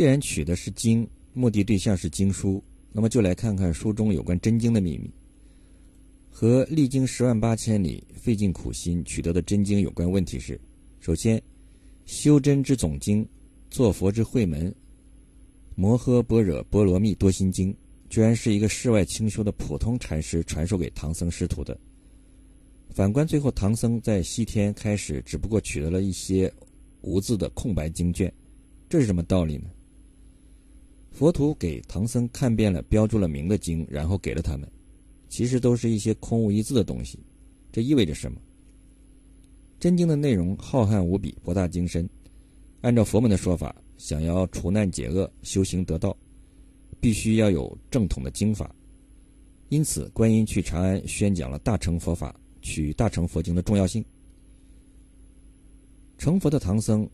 [0.00, 5.12] 既然取的是经，目的对象是经书，那么就来看看书中有关真经的秘密。
[6.30, 10.58] 和历经十万八千里、费尽苦心取得的真经有关问题是：
[11.00, 11.38] 首先，
[12.06, 13.28] 修真之总经，
[13.68, 14.70] 作佛之慧门，
[15.74, 17.70] 《摩诃般若波罗蜜多心经》，
[18.08, 21.78] 居然是一个世外清修的普通禅师传授给唐僧师徒的。
[22.88, 26.50] 反观最后，唐僧在西天开始，只不过取得了一些
[27.02, 28.32] 无字的空白经卷，
[28.88, 29.64] 这是什么道理呢？
[31.10, 34.70] 佛陀给唐僧看遍了标注了名的经，然后给了他们，
[35.28, 37.18] 其实都是一些空无一字的东西。
[37.72, 38.40] 这意味着什么？
[39.78, 42.08] 真经的内容浩瀚无比，博大精深。
[42.80, 46.16] 按照佛门的说法，想要除难解厄、修行得道，
[47.00, 48.74] 必须要有正统的经法。
[49.68, 52.34] 因此，观音去长安宣讲了大乘佛法。
[52.62, 54.04] 取大乘佛经的重要性。
[56.18, 57.08] 成佛的唐僧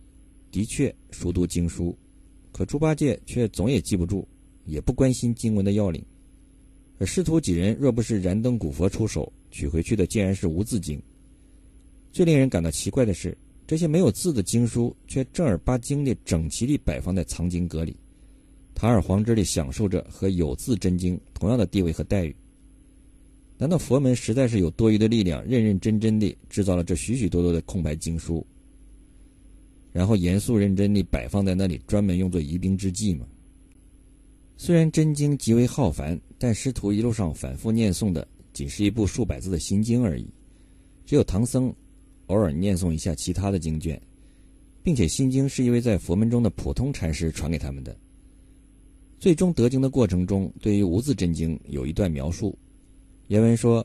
[0.51, 1.97] 的确熟读经书，
[2.57, 4.27] 可猪八戒却总也记不住，
[4.65, 6.03] 也不关心经文的要领。
[6.97, 10.99] 而师徒几人若不是燃灯古佛出手取回去的，竟然是无字经。
[12.13, 17.95] 最令人感到奇怪的是，这些没有字的经书却正儿八经地整齐地摆放在藏经阁里，
[18.75, 22.35] 堂而皇之地享受着和有字真经同样的地位和待遇。
[23.59, 28.47] 难道佛门实在是有多余的力量，认认真真地制造了这许许多多的空白经书，
[29.97, 33.27] 然后严肃认真地摆放在那里，专门用作疑兵之计吗？
[34.59, 40.29] 虽然真经极为浩繁，但师徒一路上反复念诵的仅是一部数百字的心经而已。
[41.07, 41.75] 只有唐僧
[42.27, 43.99] 偶尔念诵一下其他的经卷，
[44.83, 47.97] 并且心经是一位在佛门中的普通禅师传给他们的。
[49.19, 52.55] 最终得经的过程中，对于无字真经有一段描述。
[53.29, 53.83] 原文说：“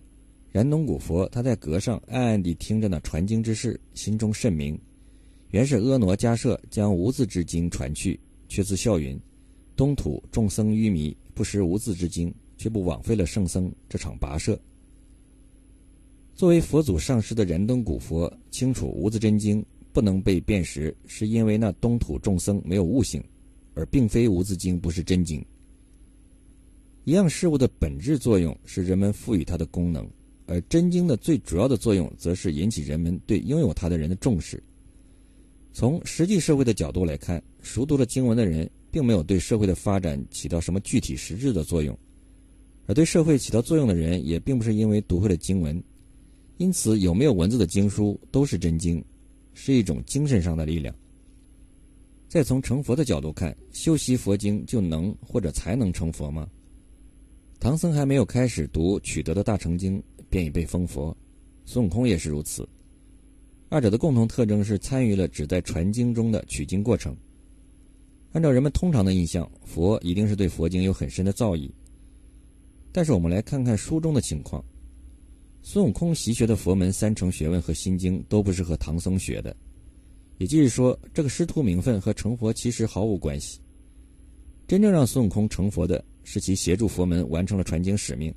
[0.52, 4.78] 燃灯古佛他在阁上暗暗地听着那传经之事，心中甚明。
[5.52, 9.19] 原是婀娜迦舍将无字之经传去，却自笑云
[9.75, 14.57] ：‘东土众僧愚迷，不识无字之经，却不枉费了圣僧这场跋涉。’
[16.34, 23.22] 作为佛祖上师的燃灯古佛，清楚无字真经不能被辨识，是因为那东土众僧没有悟性，
[23.73, 25.44] 而并非无字经不是真经。”
[27.03, 30.09] 一样事物的本质作用是人们赋予它的功能，
[30.45, 34.63] 而真经的最主要的作用则是引起人们对拥有它的人的重视。
[35.74, 41.96] 从实际社会的角度来看，熟读了经文的人，并没有对社会的发展起到什么具体实质的作用；
[42.88, 45.82] 而对社会起到作用的人，也并不是因为读会了经文。
[46.58, 49.04] 因此，有没有文字的经书都是真经，
[49.54, 50.94] 是一种精神上的力量。
[52.28, 56.48] 再从成佛的角度看，修习佛经就能或者才能成佛吗？
[57.59, 61.16] 唐僧还没有开始读取得的大乘经，便已被封佛；
[61.66, 62.68] 孙悟空也是如此。
[63.72, 67.16] 二者的共同特征是参与了只在传经中的取经过程。
[68.34, 71.72] 按照人们通常的印象，佛一定是对佛经有很深的造诣。
[72.92, 74.62] 但是我们来看看书中的情况：
[75.62, 79.56] 孙悟空习学的佛门三乘学问和心经都不是和唐僧学的，
[80.38, 83.62] 也就是说，这个师徒名分和成佛其实毫无关系。
[84.68, 86.03] 真正让孙悟空成佛的。
[86.24, 88.32] 是其协助佛门完成了传经使命。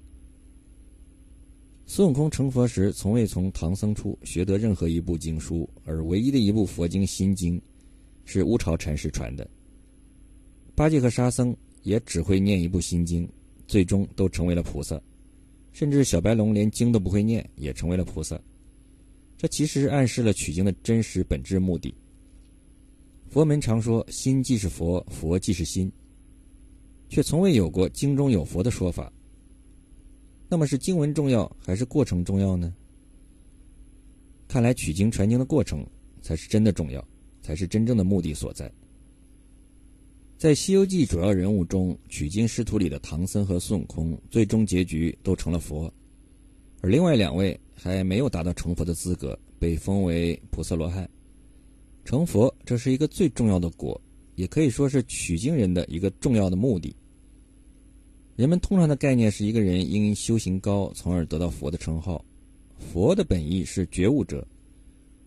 [1.87, 7.59] 孙悟空成佛时，从未从唐僧处学得任何一部经书，而唯一的一部佛经《心经》，
[8.25, 9.47] 是乌巢禅师传的。
[10.75, 13.27] 八戒和沙僧也只会念一部《心经》，
[13.69, 15.01] 最终都成为了菩萨。
[15.73, 18.41] 甚至小白龙连经都不会念，也成为了菩萨。
[19.37, 21.95] 这其实暗示了取经的真实本质目的。
[23.29, 25.93] 佛门常说“心即是佛，佛即是心”。
[27.11, 29.13] 却从未有过经中有佛的说法。
[30.49, 32.73] 那么是经文重要还是过程重要呢？
[34.47, 35.85] 看来取经传经的过程
[36.23, 37.05] 才是真的重要，
[37.43, 38.71] 才是真正的目的所在。
[40.37, 45.93] 在《西游记》主要人物中，取经师徒里的唐僧和孙悟空最终结局都成了佛，
[46.83, 51.09] 而另外两位还没有达到成佛的资格，被封为菩萨罗汉。
[52.05, 53.99] 成佛，这是一个最重要的果，
[54.35, 56.95] 也可以说是取经人的一个重要的目的。
[58.37, 62.25] 人们通常的概念是一个人因修行高，从而得到佛的称号。
[62.79, 64.45] 佛的本意是觉悟者，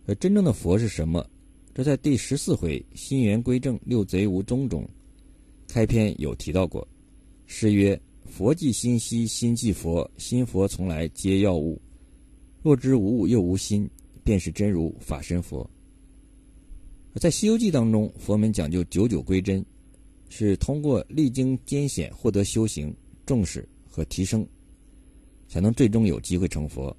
[0.05, 1.25] 而真正的佛是什么？
[1.73, 4.85] 这在第十四回“心源归正，六贼无踪”中
[5.67, 6.85] 开篇有提到过。
[7.45, 10.09] 诗曰：“佛即心兮，心即佛。
[10.17, 11.81] 心佛从来皆要物。
[12.61, 13.89] 若知无物又无心，
[14.21, 15.69] 便是真如法身佛。”
[17.15, 19.65] 在《西游记》当中，佛门讲究九九归真。
[20.29, 22.95] 是通过历经艰险获得修行
[23.25, 24.47] 重视和提升，
[25.47, 26.95] 才能最终有机会成佛。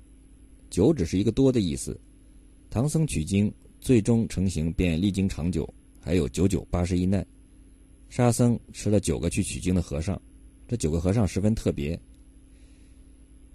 [0.71, 1.99] 九只是一个多的意思。
[2.71, 5.67] 唐僧取经最终成型，便历经长久，
[6.01, 7.27] 还有九九八十一难。
[8.11, 10.21] 沙僧吃了九个去取经的和尚，
[10.67, 11.99] 这九个和尚十分特别。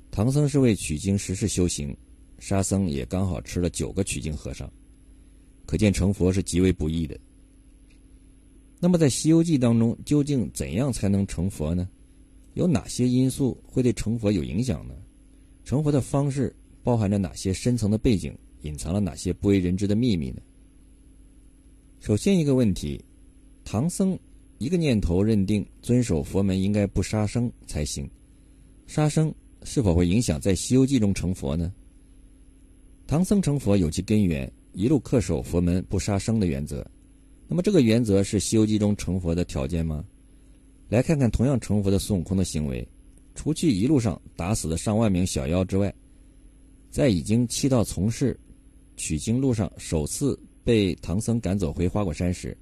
[0.09, 1.95] 唐僧是为取经实事修行，
[2.39, 4.71] 沙僧也刚好吃了九个取经和尚，
[5.65, 7.19] 可见成佛是极为不易的。
[8.83, 11.87] 那么在《西游记》当中，究竟怎样才能成佛呢？
[12.55, 14.93] 有哪些因素会对成佛有影响呢？
[15.63, 16.53] 成佛的方式
[16.83, 18.37] 包含着哪些深层的背景？
[18.63, 20.41] 隐藏了哪些不为人知的秘密呢？
[22.01, 23.01] 首先一个问题，
[23.63, 24.19] 唐僧
[24.57, 28.05] 一个念头认定遵守佛门应该不杀生才行，
[28.85, 29.33] 杀生
[29.63, 31.73] 是否会影响在《西游记》中成佛呢？
[33.07, 36.85] 唐僧成佛有其根源，一路恪守佛门不杀生的原则，
[37.47, 40.03] 那么这个原则是《西游记》中成佛的条件吗？
[40.89, 42.87] 来看看同样成佛的孙悟空的行为，
[43.35, 45.93] 除去一路上打死的上万名小妖之外，
[46.91, 48.39] 在已经弃道从事。
[48.95, 52.55] 取经路上首次被唐僧赶走回花果山时，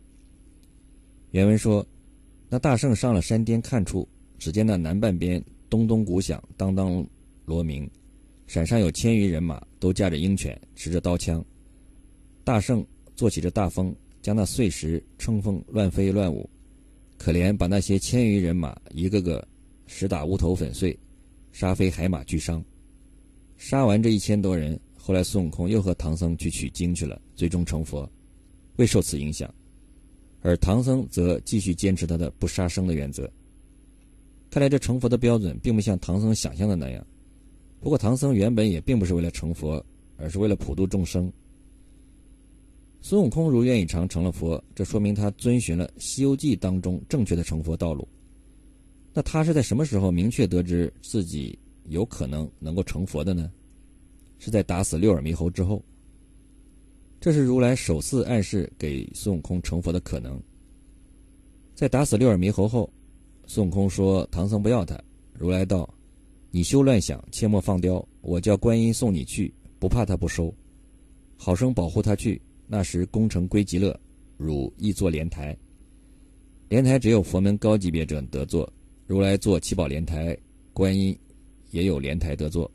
[1.31, 1.85] 原文说
[2.47, 4.07] ：“那大圣上了山巅，看出，
[4.39, 7.05] 只见那南半边咚咚鼓响，当当
[7.43, 7.87] 锣鸣，
[8.47, 11.43] 山上有千余人马，都驾着鹰犬，持着刀枪。
[12.45, 16.49] 大圣坐起这大风，将那碎石乘风乱飞乱舞，
[17.17, 19.47] 可怜把那些千余人马一个个
[19.87, 20.97] 石打乌头粉碎，
[21.51, 22.63] 杀飞海马俱伤。
[23.57, 28.07] 杀完这一千多人。”后来，孙悟空又和唐僧去取经去了，最终成佛，
[28.75, 29.51] 未受此影响。
[30.41, 33.27] 而唐僧则继续坚持他的不杀生的原则。
[34.51, 37.03] 看来，这成佛的标准并不像唐僧想象的那样。
[37.79, 39.83] 不过，唐僧原本也并不是为了成佛，
[40.17, 41.33] 而是为了普度众生。
[43.03, 48.07] 孙悟空如愿以偿成了佛，这说明他遵循了《西游记》当中正确的成佛道路。
[49.11, 53.51] 那他是在什么时候明确得知自己有可能能够成佛的呢？
[54.37, 55.83] 是在打死六耳猕猴之后，
[57.19, 60.41] 这是如来首次暗示给孙悟空成佛的可能。
[61.73, 62.87] 在打死六耳猕猴后，
[63.47, 64.97] 孙悟空说：“唐僧不要他。”
[65.33, 65.91] 如来道
[66.51, 68.07] ：“你休乱想，切莫放刁。
[68.21, 70.53] 我叫观音送你去，不怕他不收，
[71.35, 72.39] 好生保护他去。
[72.73, 73.99] 那时功成归极乐，
[74.37, 75.53] 汝亦坐莲台。
[76.69, 78.71] 莲台只有佛门高级别者得坐，
[79.05, 80.37] 如来坐七宝莲台，
[80.71, 81.13] 观音
[81.71, 82.71] 也有莲台得坐。”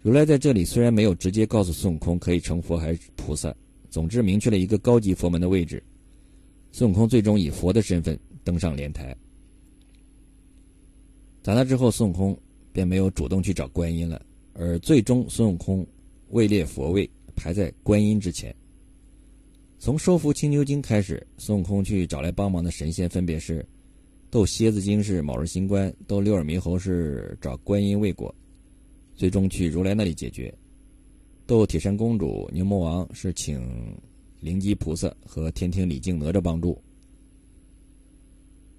[0.00, 3.52] 如来在这里虽然没有直接告诉孙悟空可以成佛还是菩萨，
[3.90, 5.82] 总之明确了一个高级佛门的位置。
[6.70, 9.12] 孙悟空最终以佛的身份登上莲台。
[11.42, 12.38] 打那之后，孙悟空
[12.72, 15.84] 便没有主动去找观音了，而最终孙悟空
[16.28, 18.54] 位列佛位，排在观音之前。
[19.84, 23.62] 从收服青牛精开始，孙悟空去找来帮忙的神仙分别是：
[24.30, 28.34] 斗蝎子精是卯日星官，斗六耳猕猴是找观音未果。
[29.14, 30.50] 最终去如来那里解决。
[31.44, 33.94] 斗铁扇公主、牛魔王是请
[34.40, 36.82] 灵吉菩萨和天庭李靖哪吒帮助。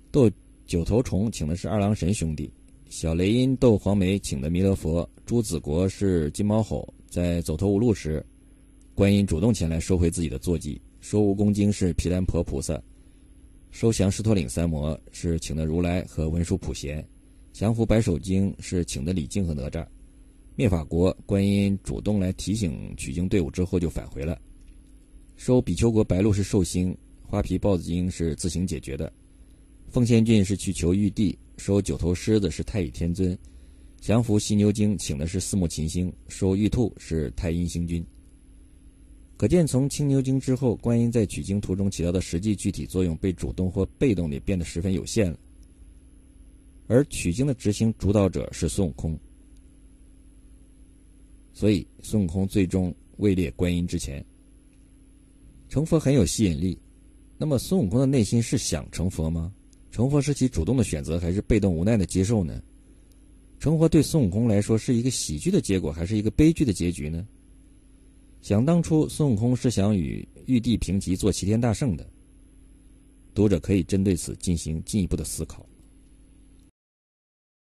[0.09, 0.27] 斗
[0.65, 2.51] 九头虫请的是二郎神兄弟。
[2.89, 5.07] 小雷音斗黄眉请的弥勒佛。
[5.23, 8.25] 朱子国是金毛吼在走投无路时，
[8.95, 10.81] 观音主动前来收回自己的坐骑。
[11.07, 12.81] 收蜈蚣精是毗蓝婆菩萨。
[13.69, 17.07] 收降狮驼岭三魔是请的如来和文殊普贤。
[17.53, 19.85] 降服白首精是请的李靖和哪吒。
[20.55, 24.41] 灭法国观音主动来提醒取经队伍之后就返回了。
[25.35, 29.13] 收比丘国白鹿是寿星，花皮豹子精是自行解决的。
[29.87, 33.37] 奉仙郡是去求玉帝，收九头狮子是太乙天尊。
[34.01, 38.03] 降服犀牛精请的是四目琴星，收玉兔是太阴星君。
[39.37, 45.37] 可见从青牛精之后，观音在取经途中起到的实际具体作用被主动或被动的变得十分有限了。
[46.87, 49.17] 而取经的执行主导者是孙悟空。
[51.51, 54.23] 所以，孙悟空最终位列观音之前。
[55.67, 56.77] 成佛很有吸引力，
[57.37, 59.51] 那么孙悟空的内心是想成佛吗？
[59.91, 62.61] 成佛是其主动的选择，还是被动无奈的接受呢？
[63.59, 67.27] 成佛对孙悟空来说是一个喜剧的结果，还是一个悲剧的结局呢？
[68.45, 72.07] 想当初，孙悟空是想与玉帝平级，做齐天大圣的。
[73.33, 75.65] 读者可以针对此进行进一步的思考。